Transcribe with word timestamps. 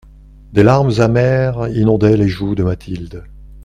Des 0.53 0.63
larmes 0.63 0.93
amères 0.97 1.67
inondaient 1.69 2.17
les 2.17 2.27
joues 2.27 2.55
de 2.55 2.63
Mathilde. 2.63 3.23